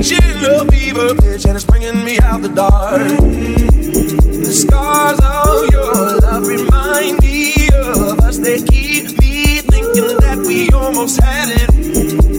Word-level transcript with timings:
reaching 0.00 0.44
a 0.46 0.64
fever 0.72 1.14
pitch, 1.14 1.44
and 1.44 1.56
it's 1.56 1.64
bringing 1.66 2.02
me 2.02 2.18
out 2.20 2.40
the 2.40 2.48
dark. 2.48 3.02
The 3.02 4.52
scars 4.52 5.20
of 5.20 5.70
your 5.70 6.20
love 6.20 6.46
remind 6.46 7.20
me 7.20 7.68
of 7.74 8.18
us. 8.20 8.38
They 8.38 8.62
keep 8.62 9.18
me 9.20 9.60
thinking 9.60 10.16
that 10.24 10.38
we 10.38 10.70
almost 10.70 11.20
had 11.20 11.50
it. 11.50 11.70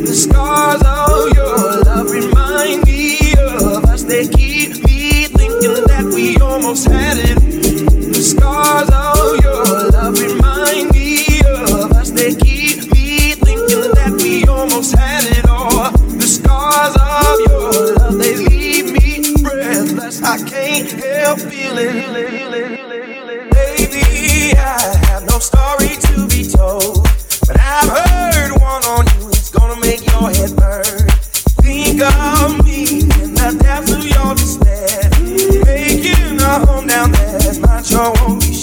The 0.08 0.16
scars 0.16 0.82
of 0.82 1.36
your 1.36 1.84
love 1.84 2.10
remind 2.10 2.84
me 2.86 3.34
of 3.38 3.86
us. 3.86 4.04
They 4.06 4.28
keep 4.28 4.84
me 4.84 5.26
thinking 5.26 5.86
that 5.86 6.06
we 6.16 6.38
almost 6.38 6.88
had 6.88 7.18
it. 7.18 7.38
The 7.38 8.24
scars 8.24 8.90
help 21.22 21.40
feeling. 21.40 22.14
Baby, 23.54 24.58
I 24.58 24.98
have 25.06 25.24
no 25.26 25.38
story 25.40 25.94
to 26.08 26.28
be 26.28 26.44
told. 26.50 27.08
But 27.48 27.58
I've 27.60 27.90
heard 27.90 28.52
one 28.60 28.84
on 28.96 29.06
you, 29.14 29.30
it's 29.30 29.50
gonna 29.50 29.80
make 29.80 30.04
your 30.12 30.30
head 30.38 30.56
burn. 30.56 31.08
Think 31.62 32.02
of 32.02 32.66
me 32.66 33.02
in 33.22 33.34
the 33.40 33.50
depths 33.62 33.92
of 33.98 34.04
your 34.14 34.34
despair. 34.36 35.00
Making 35.66 36.42
a 36.42 36.66
home 36.66 36.88
down 36.88 37.12
there, 37.12 37.60
not 37.60 37.86
sure 37.86 38.12
won't 38.18 38.42
be 38.42 38.54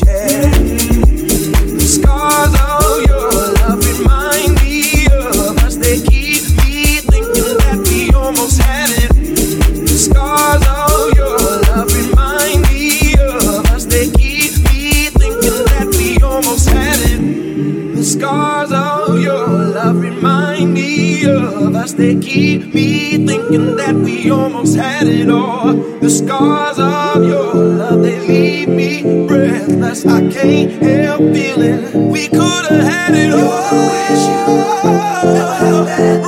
us. 21.79 21.93
They 21.93 22.17
keep 22.17 22.75
me 22.75 23.17
thinking 23.27 23.77
that 23.77 23.95
we 23.95 24.31
almost 24.31 24.77
had 24.77 25.07
it 25.07 25.31
all. 25.31 25.73
The 25.75 26.11
scars 26.11 26.79
of 26.79 27.25
your 27.25 27.55
love, 27.55 28.03
they 28.03 28.19
leave 28.21 28.69
me 28.69 29.27
breathless. 29.27 30.05
I 30.05 30.21
can't 30.31 30.71
help 30.83 31.21
feeling 31.34 32.09
we 32.09 32.29
could 32.29 32.65
have 32.71 32.84
had 32.93 33.15
it 33.15 33.33
all. 33.33 33.69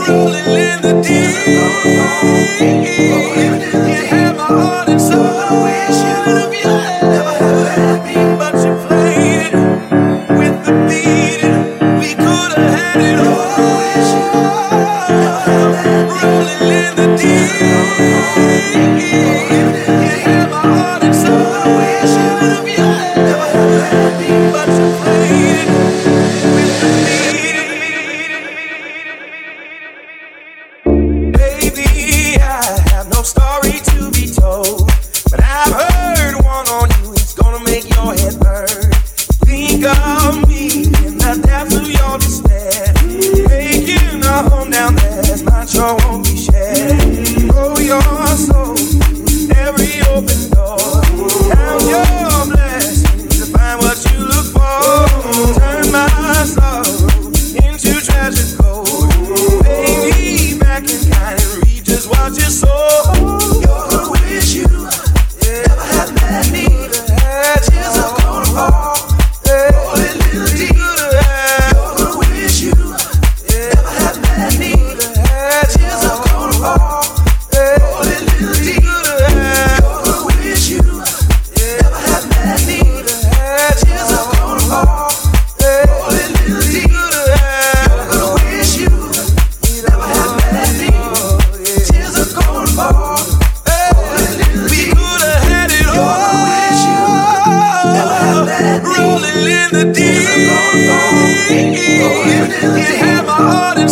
Rolling 0.09 0.49
in 0.69 0.79
the 0.83 0.95
deep. 1.03 1.31
You 3.89 4.07
had 4.09 4.37
my 4.37 4.47
heart 4.47 4.89
and 4.89 5.01
soul. 5.01 6.10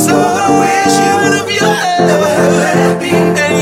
My 0.07 0.15
heart 0.15 0.69
and 0.69 0.87
soul. 0.87 0.89
Should 0.95 1.35
have 1.39 1.51
you 1.51 1.69
never 2.07 2.31
had 2.31 3.03
me. 3.03 3.11
And 3.11 3.59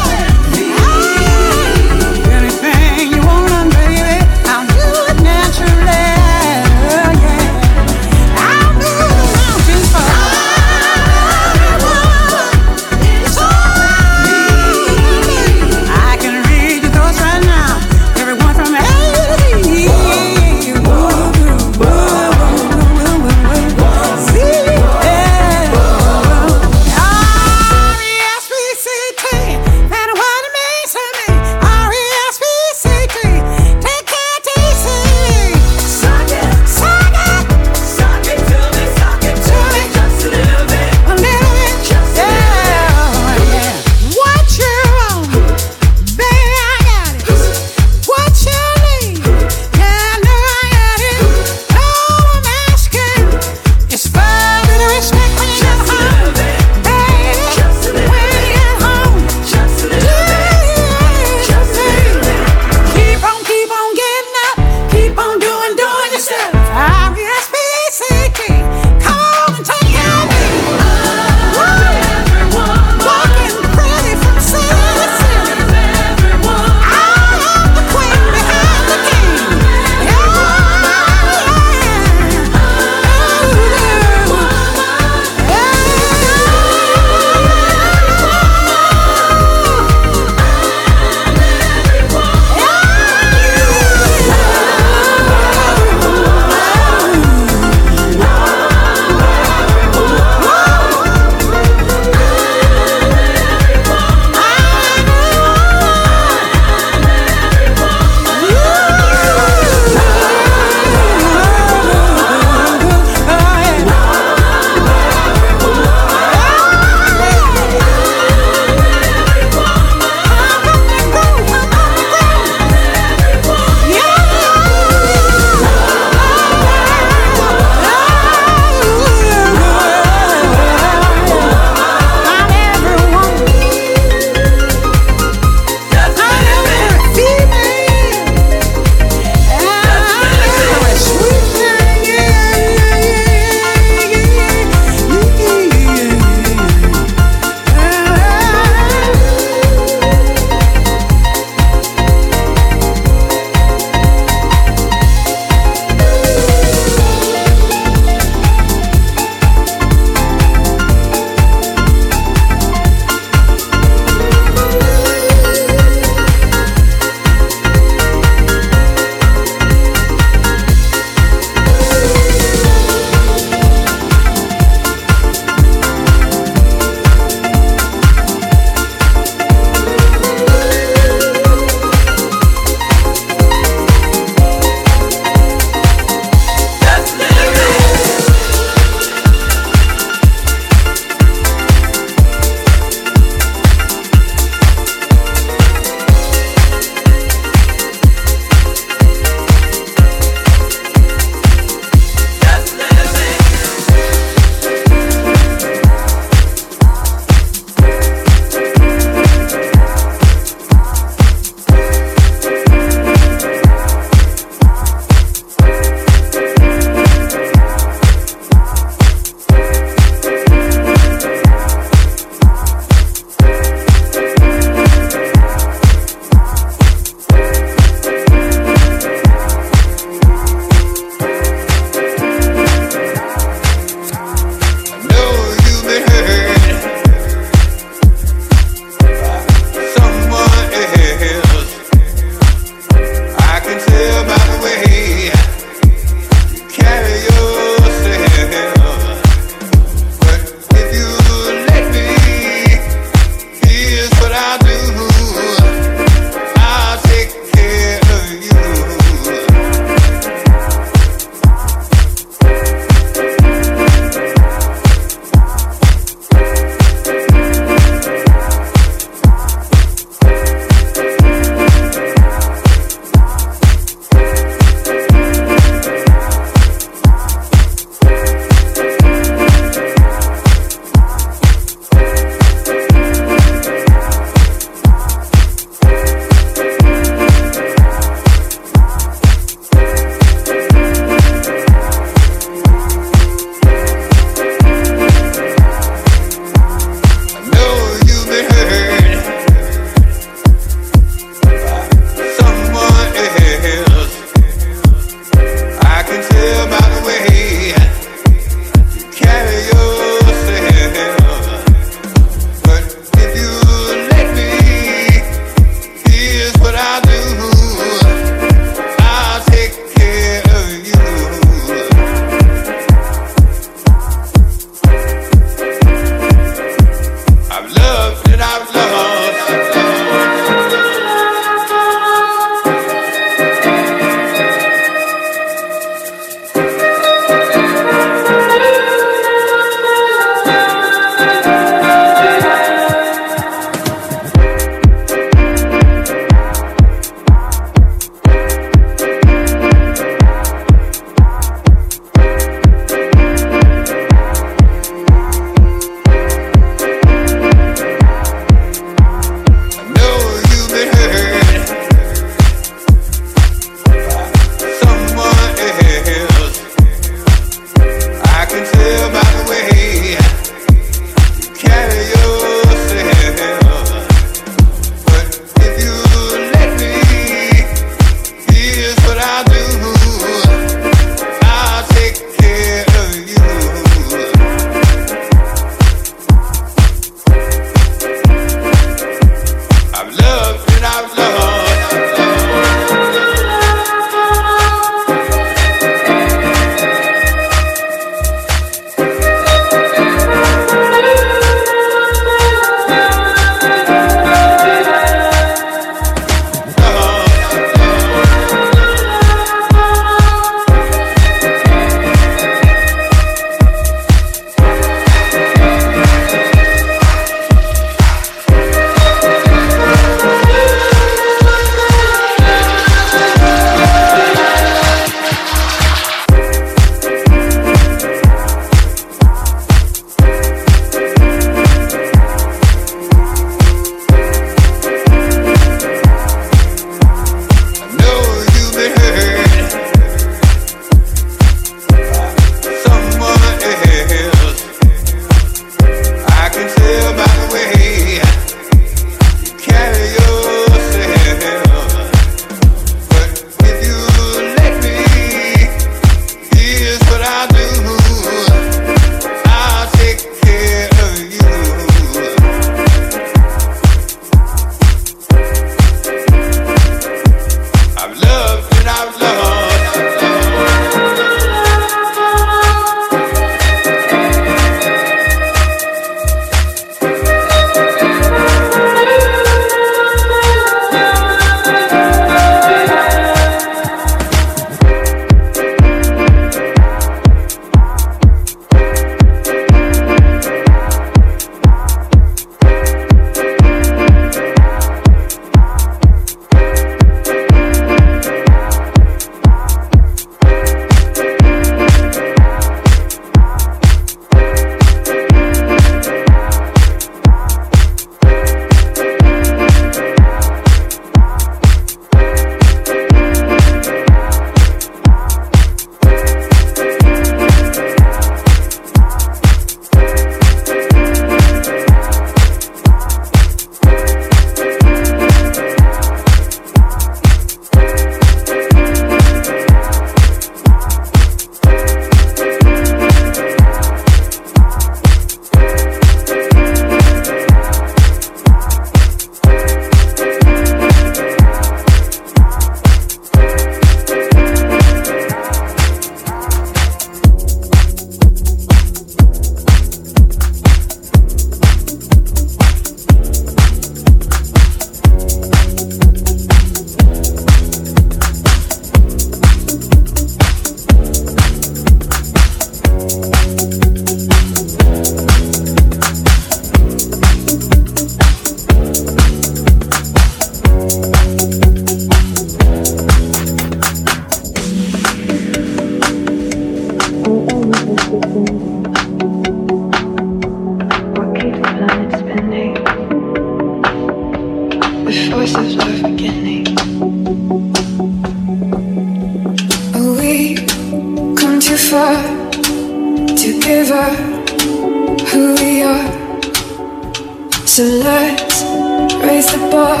raise 598.62 599.52
the 599.52 599.58
bar 599.70 600.00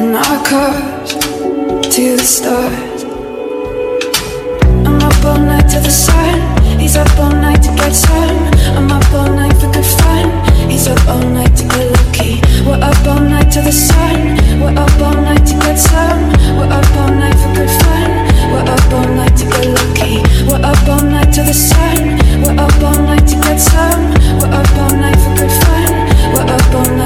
and 0.00 0.16
our 0.16 0.44
cars 0.44 1.12
to 1.94 2.16
the 2.16 2.24
stars. 2.24 3.04
I'm 4.86 5.02
up 5.02 5.24
all 5.24 5.38
night 5.38 5.68
to 5.70 5.80
the 5.80 5.90
sun. 5.90 6.80
He's 6.80 6.96
up 6.96 7.18
all 7.18 7.30
night 7.30 7.62
to 7.62 7.74
get 7.76 7.92
some. 7.92 8.36
I'm 8.76 8.90
up 8.90 9.12
all 9.12 9.28
night 9.34 9.52
for 9.60 9.70
good 9.72 9.84
fun. 9.84 10.26
He's 10.70 10.86
up 10.88 11.06
all 11.08 11.20
night 11.20 11.54
to 11.56 11.64
get 11.64 11.90
lucky. 11.92 12.40
We're 12.64 12.80
up 12.80 13.06
all 13.06 13.20
night 13.20 13.50
to 13.52 13.60
the 13.60 13.72
sun. 13.72 14.36
We're 14.60 14.78
up 14.78 15.00
all 15.00 15.14
night 15.14 15.44
to 15.46 15.54
get 15.60 15.78
some. 15.78 16.32
We're 16.56 16.72
up 16.72 16.88
all 16.96 17.12
night 17.12 17.36
for 17.36 17.52
good 17.54 17.72
fun. 17.82 18.10
We're 18.52 18.68
up 18.74 18.92
all 18.92 19.08
night 19.14 19.36
to 19.36 19.44
get 19.44 19.66
lucky. 19.76 20.22
We're 20.48 20.64
up 20.64 20.88
all 20.88 21.02
night 21.02 21.32
to 21.34 21.42
the 21.42 21.54
sun. 21.54 22.16
We're 22.42 22.56
up 22.56 22.82
all 22.82 23.02
night 23.02 23.26
to 23.28 23.36
get 23.44 23.58
some. 23.60 24.02
We're 24.38 24.52
up 24.52 24.72
all 24.78 24.94
night 24.96 25.18
for 25.20 25.34
good 25.36 25.52
fun. 25.64 25.92
We're 26.32 26.48
up 26.48 26.74
all 26.74 26.96
night. 26.96 27.05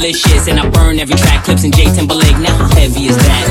delicious. 0.00 0.48
And 0.48 0.58
I 0.58 0.68
burn 0.70 0.98
every 0.98 1.16
track, 1.16 1.44
Clipse 1.44 1.64
and 1.64 1.74
J 1.74 1.84
Timberlake. 1.94 2.38
Now, 2.38 2.56
how 2.56 2.74
heavy 2.74 3.06
is 3.06 3.16
that? 3.16 3.49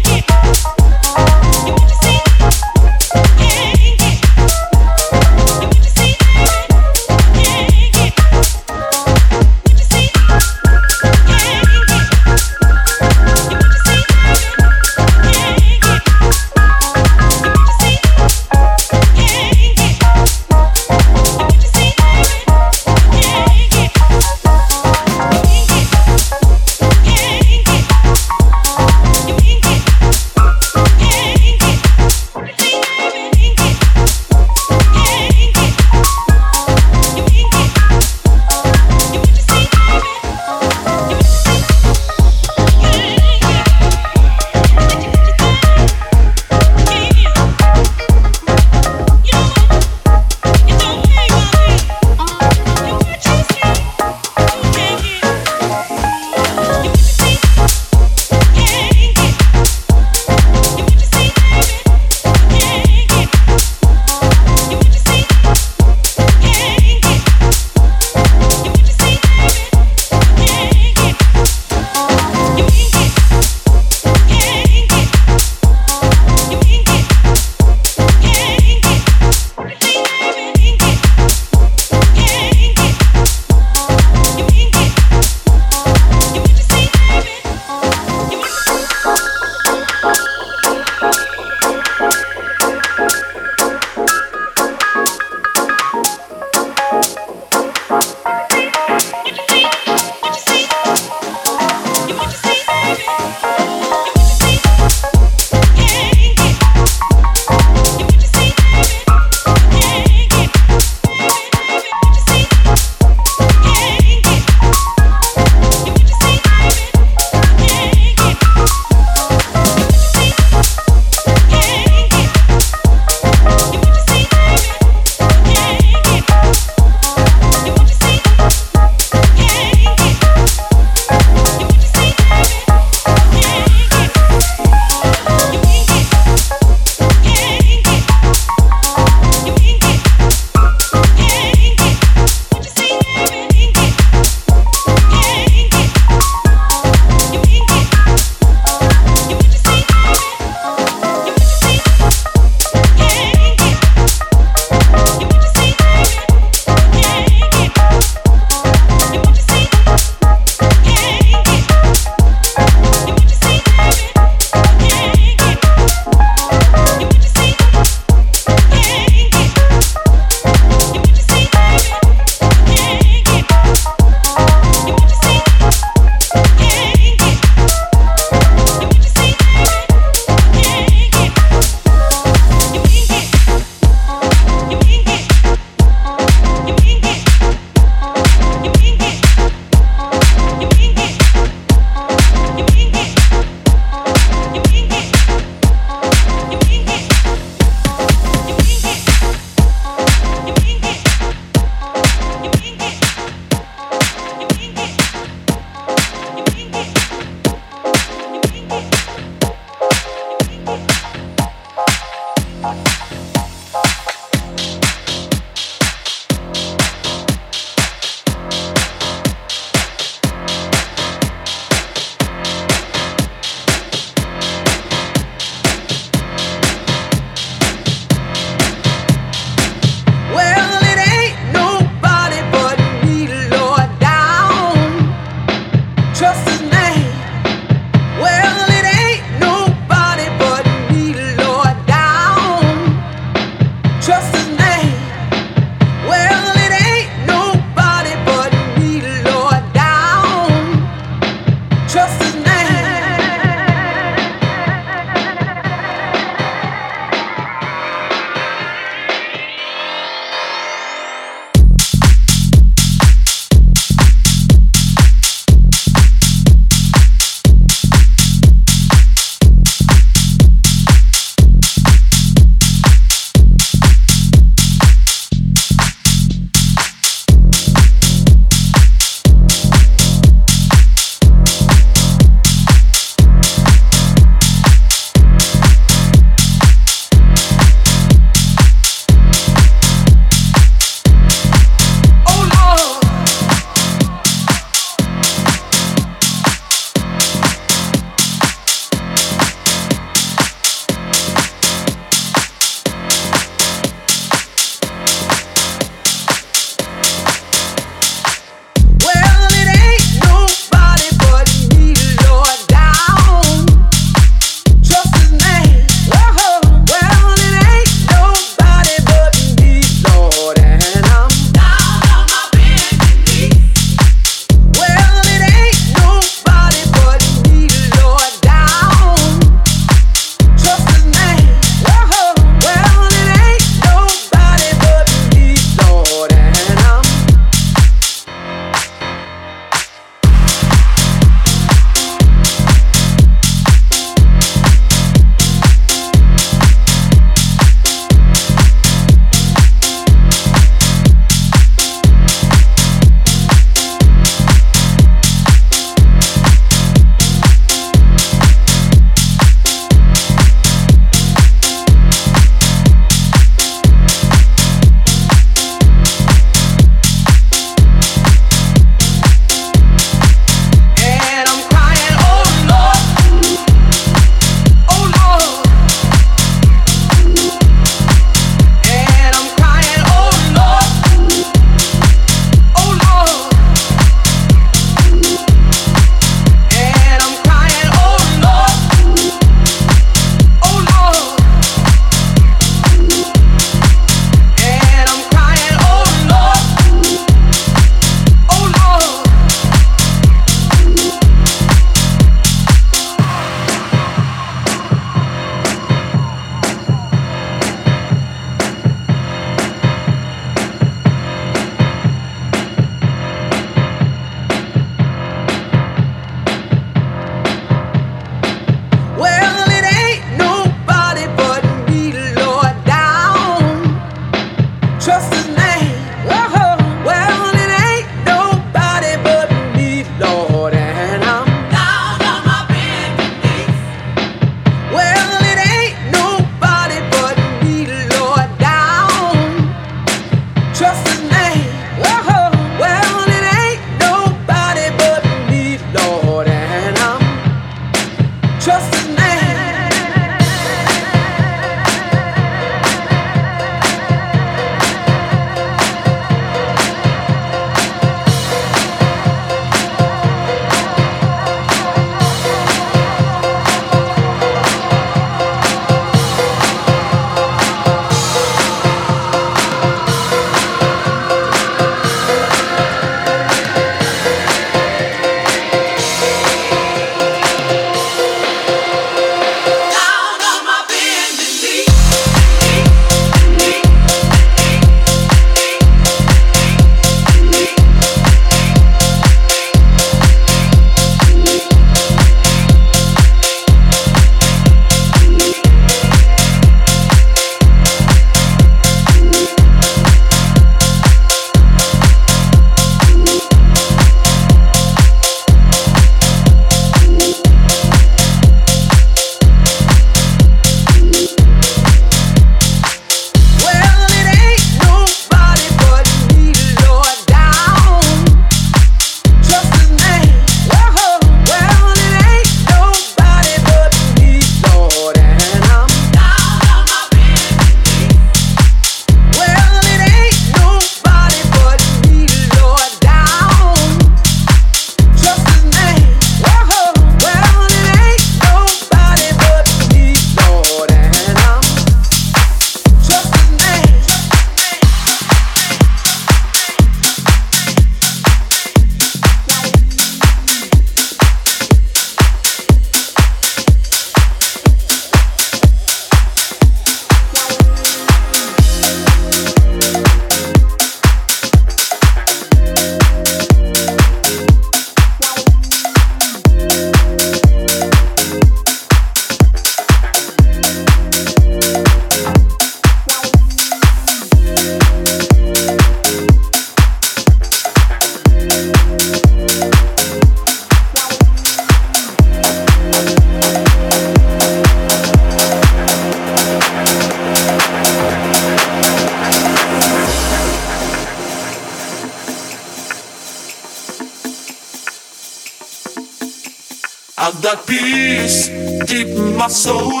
Got 597.54 597.66
peace 597.66 598.48
deep 598.86 599.08
in 599.08 599.36
my 599.36 599.48
soul. 599.48 600.00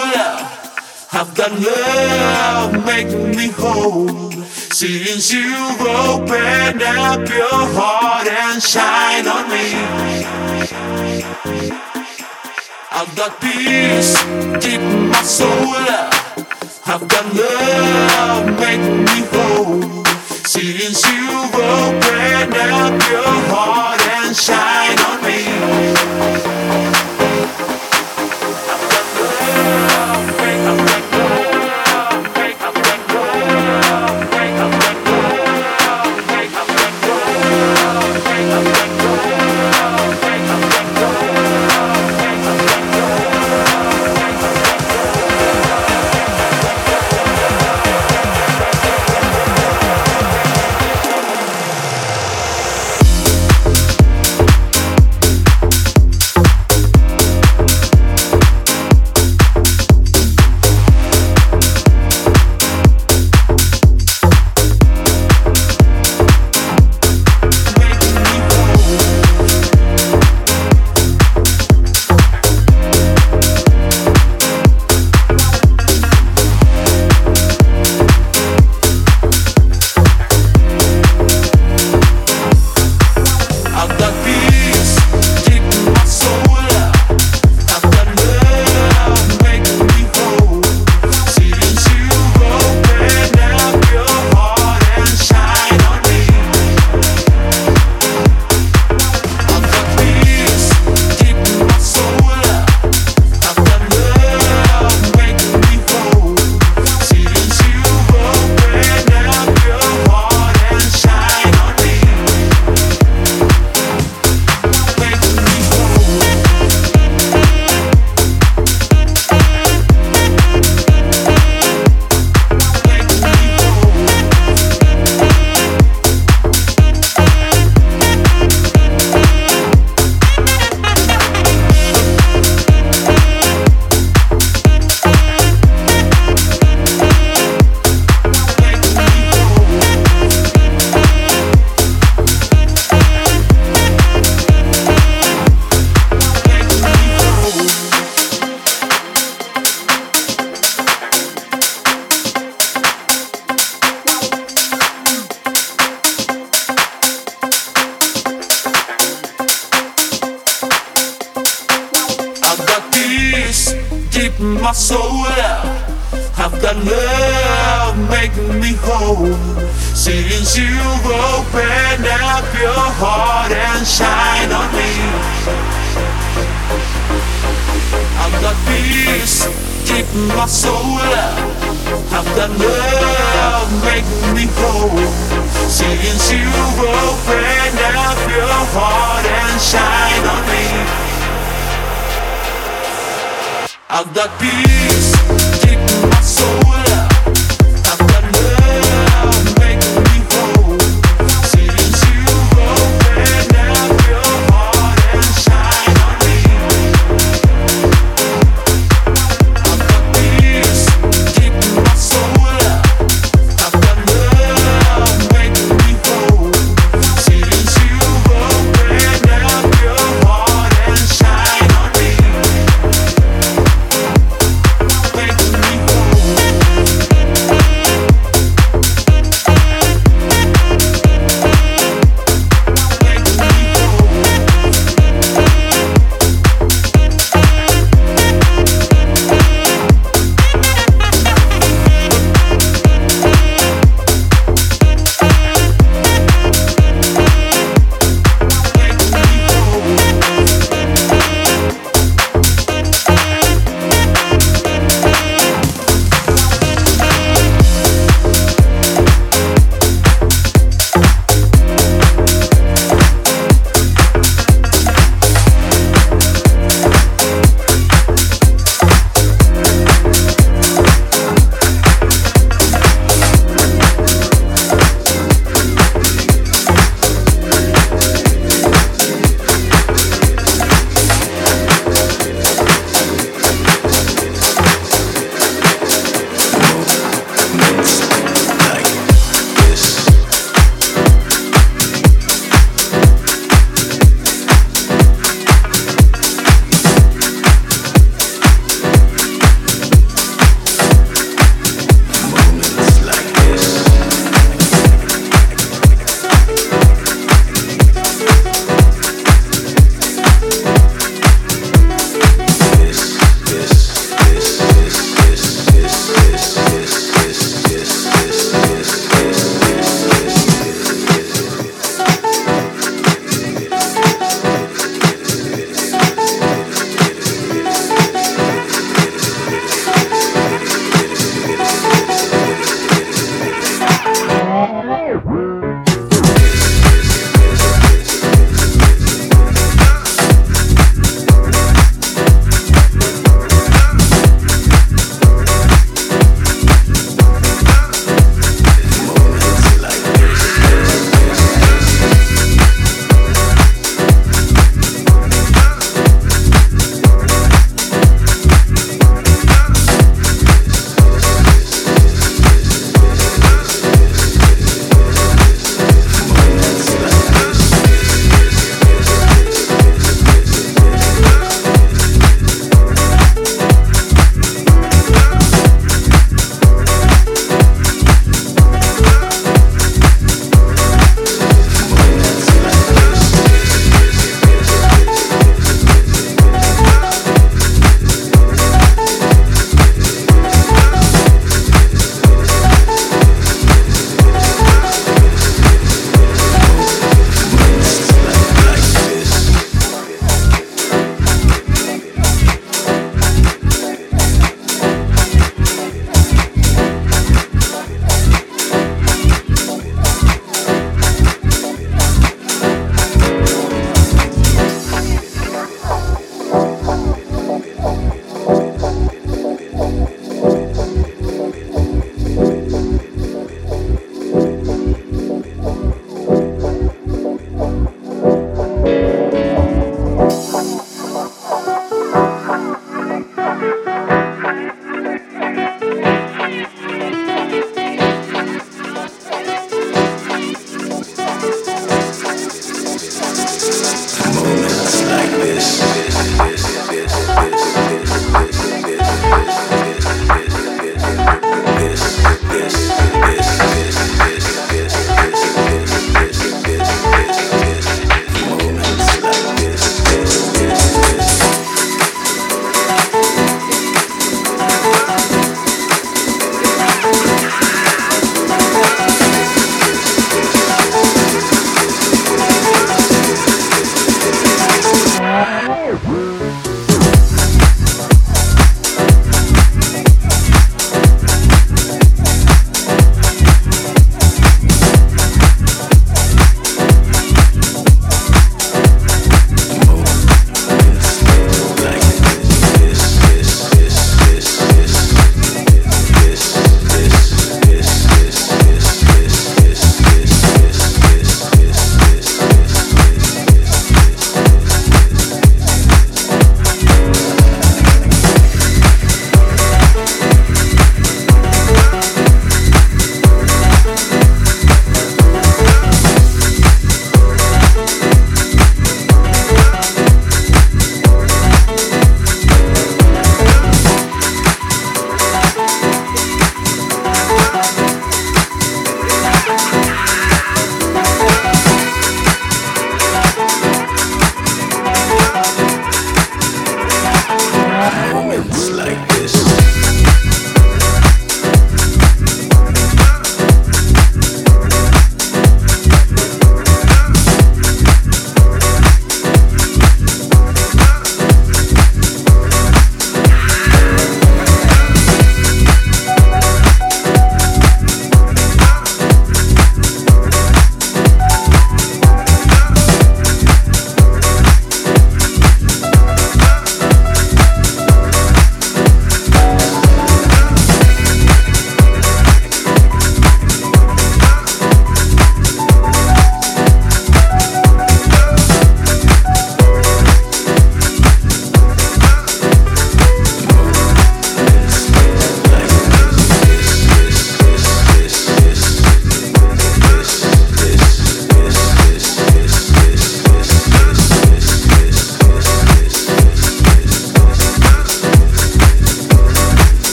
I've 1.12 1.34
got 1.34 1.52
love 1.60 2.84
making 2.86 3.36
me 3.36 3.48
whole. 3.48 4.30
Since 4.78 5.32
you've 5.32 5.80
opened 5.82 6.82
up 6.82 7.28
your 7.28 7.62
heart 7.76 8.26
and 8.26 8.62
shine 8.62 9.26
on 9.28 9.44
me. 9.50 9.66
I've 12.90 13.14
got 13.16 13.38
peace 13.40 14.14
deep 14.64 14.80
in 14.80 15.08
my 15.08 15.22
soul. 15.22 15.74
I've 16.86 17.06
got 17.06 17.26
love 17.34 18.46
making 18.60 19.04
me 19.04 19.18
whole. 19.32 20.04
Since 20.54 21.00
you've 21.10 21.54
opened 21.54 22.54
up 22.54 23.10
your 23.10 23.34
heart 23.52 24.00
and 24.08 24.34
shine 24.34 24.98
on 25.10 25.18
me. 25.26 26.31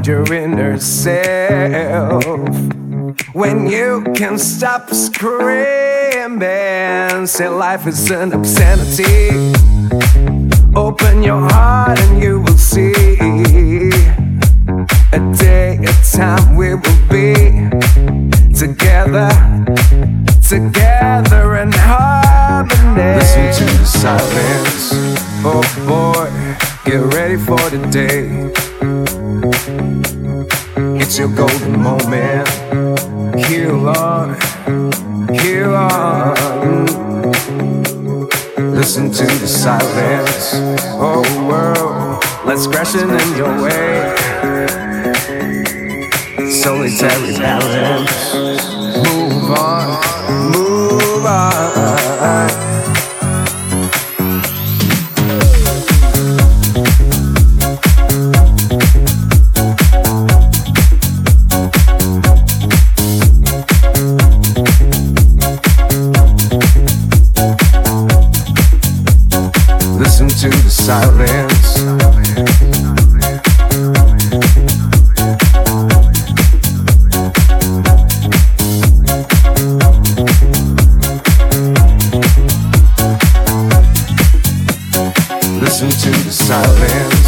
find 0.00 0.06
your 0.06 0.32
inner 0.32 0.78
self. 0.78 2.24
When 3.34 3.66
you 3.68 4.02
can 4.14 4.38
stop 4.38 4.90
screaming, 4.90 6.38
say 7.26 7.48
life 7.48 7.86
is 7.86 8.10
an 8.10 8.32
obscenity. 8.32 9.19
your 31.20 31.36
golden 31.36 31.78
moment. 31.82 32.48
Here, 33.44 33.74
on, 33.74 34.38
here, 35.34 35.70
on. 35.70 36.86
Listen 38.56 39.12
to 39.12 39.26
the 39.26 39.46
silence. 39.46 40.54
Oh, 40.94 41.22
world, 41.46 42.24
let's 42.46 42.66
crash 42.66 42.94
it 42.94 43.02
in 43.02 43.36
your 43.36 43.52
way. 43.62 44.16
Solitary 46.50 47.36
balance. 47.36 48.79
listen 70.00 70.28
to 70.28 70.48
the 70.48 70.70
silence. 70.70 71.82
listen 85.60 85.90
to 85.90 86.10
the 86.24 86.32
silence 86.32 87.19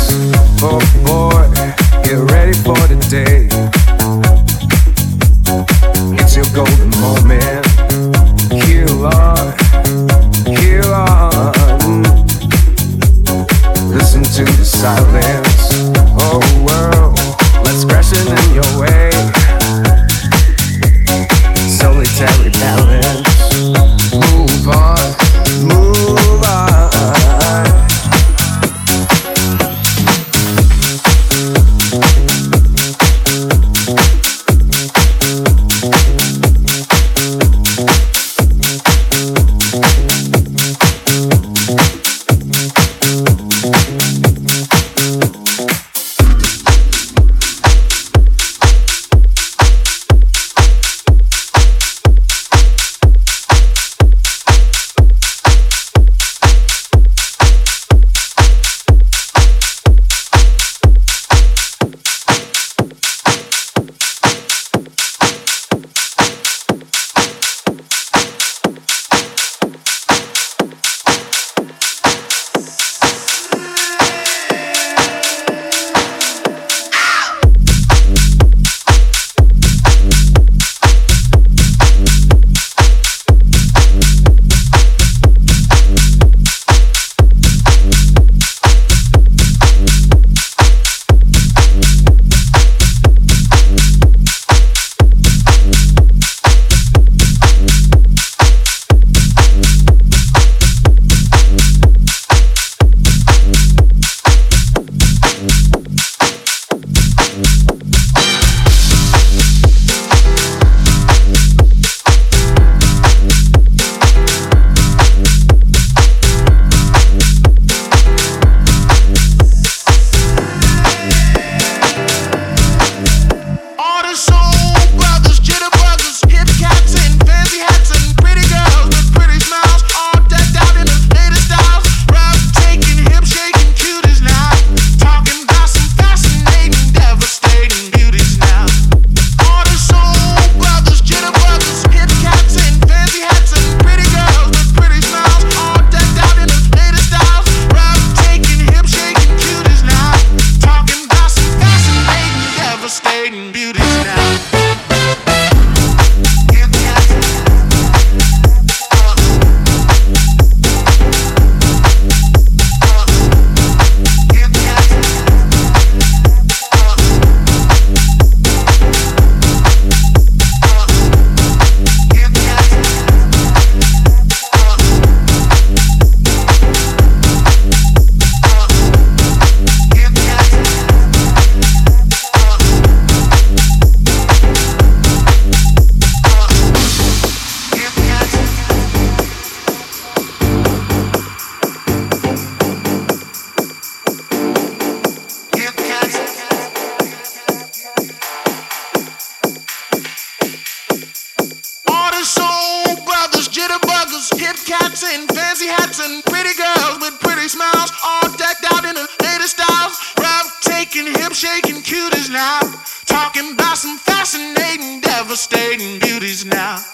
shaking 211.43 211.82
cuties 211.82 212.31
now, 212.31 212.60
talking 213.05 213.55
about 213.55 213.77
some 213.77 213.98
fascinating, 213.98 215.01
devastating 215.01 215.98
beauties 215.98 216.44
now. 216.44 216.91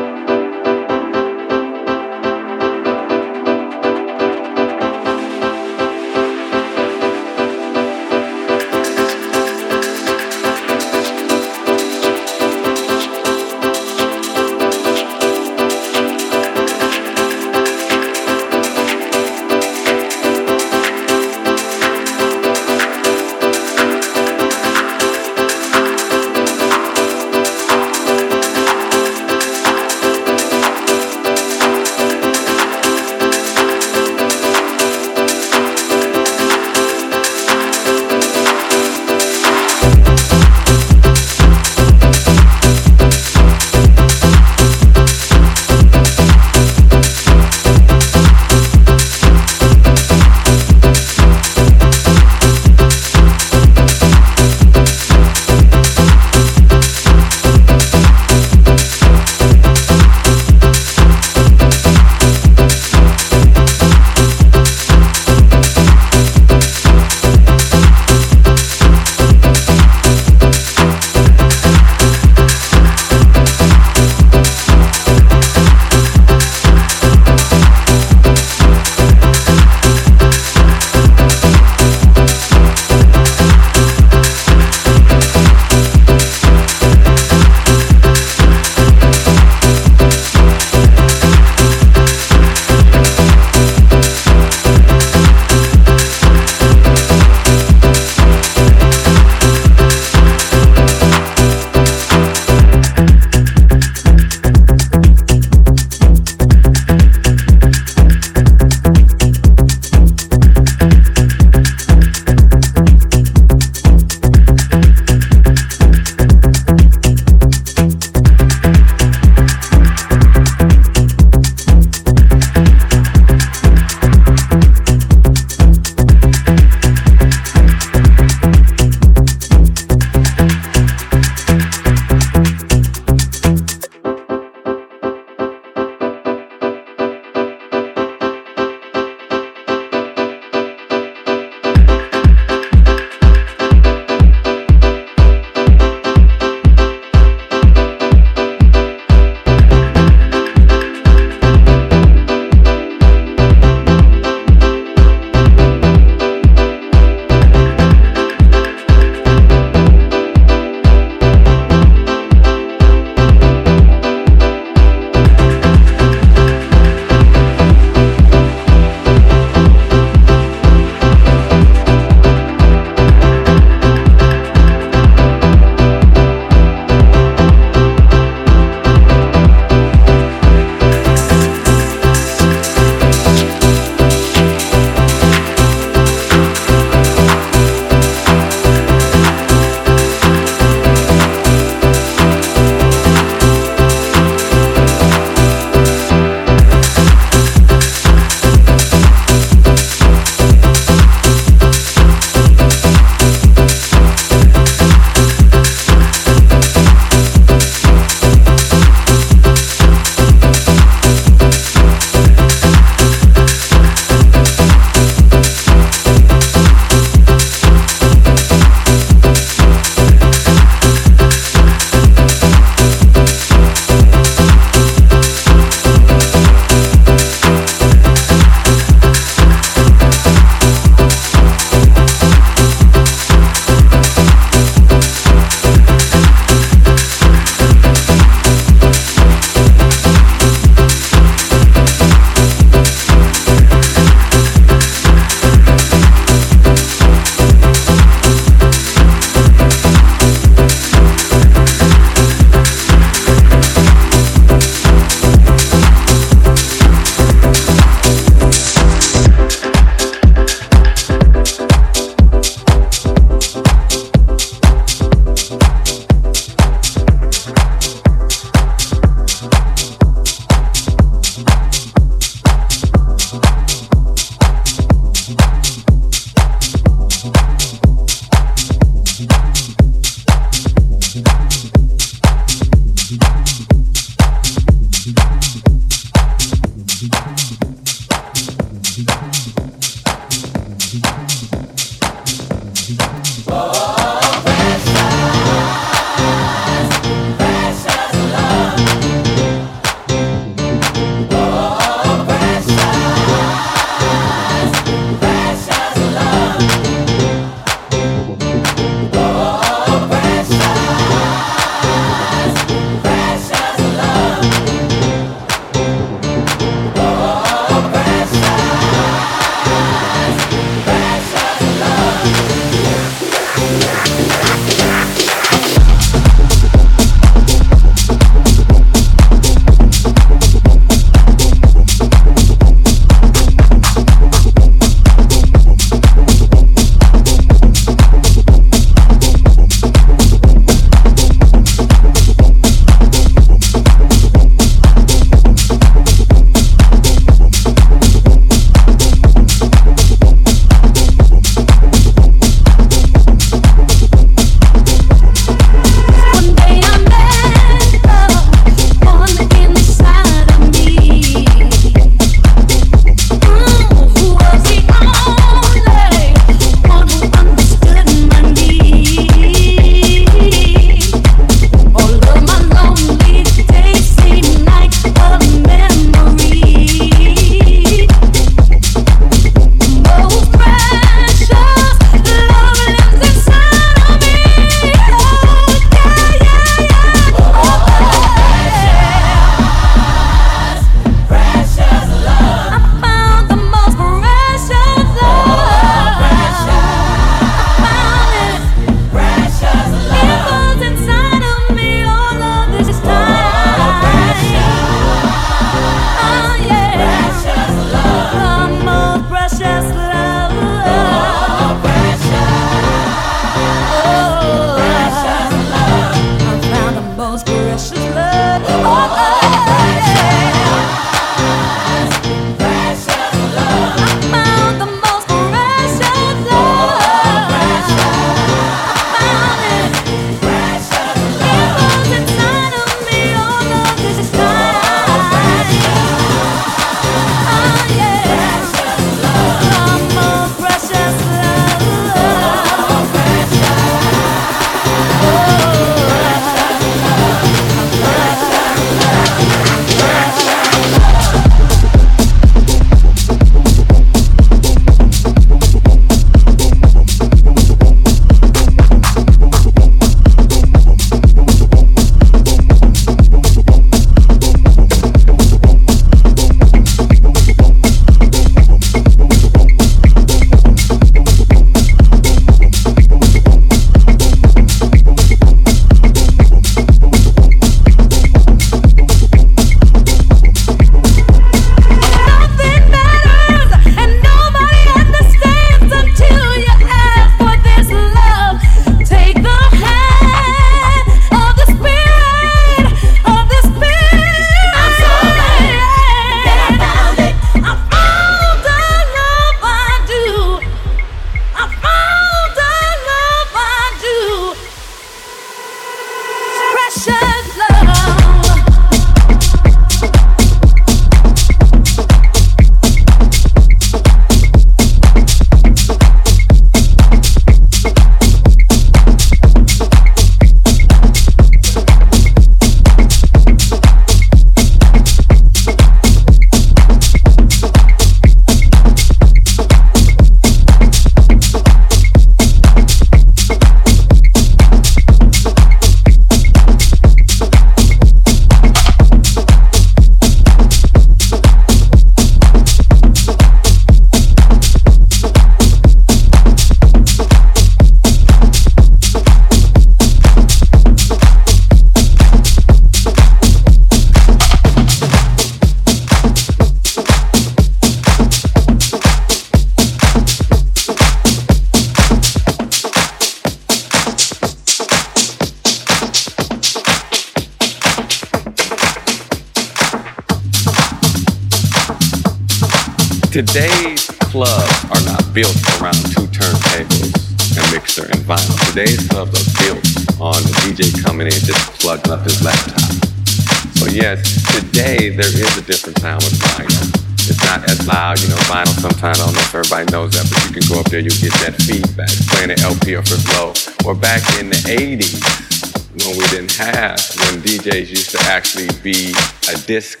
Be 598.82 599.14
a 599.48 599.56
disc 599.66 600.00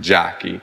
jockey, 0.00 0.60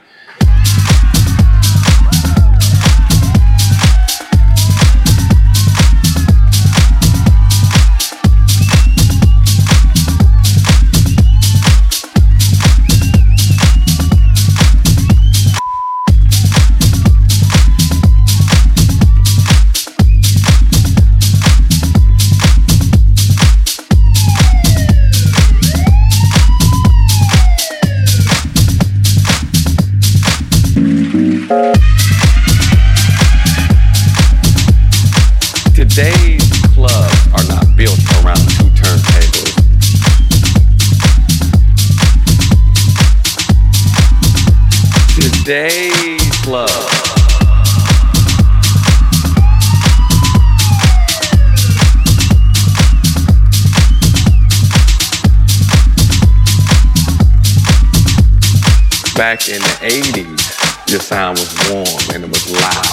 Back 59.20 59.50
in 59.50 59.60
the 59.60 59.68
80s, 59.82 60.90
your 60.90 60.98
sound 60.98 61.38
was 61.38 61.54
warm 61.68 61.86
and 62.14 62.24
it 62.24 62.30
was 62.30 62.50
loud. 62.50 62.86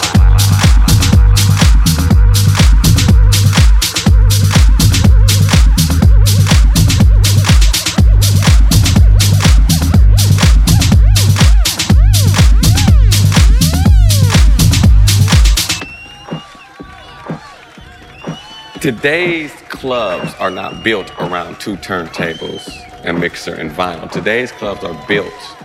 Today's 18.82 19.54
clubs 19.70 20.34
are 20.42 20.52
not 20.52 20.84
built 20.84 21.10
around 21.20 21.62
two 21.62 21.78
turntables, 21.78 22.68
a 23.06 23.14
mixer, 23.14 23.54
and 23.54 23.72
vinyl. 23.72 24.12
Today's 24.12 24.52
clubs 24.52 24.84
are 24.84 25.08
built 25.08 25.32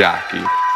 jockey. 0.00 0.69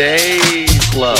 Today's 0.00 0.80
club. 0.86 1.18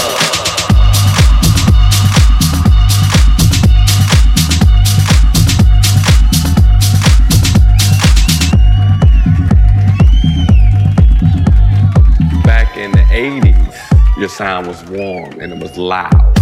Back 12.43 12.79
in 12.79 12.93
the 12.93 13.05
80s, 13.11 14.17
your 14.17 14.31
sound 14.31 14.67
was 14.67 14.83
warm 14.87 15.39
and 15.41 15.53
it 15.53 15.59
was 15.59 15.77
loud. 15.77 16.40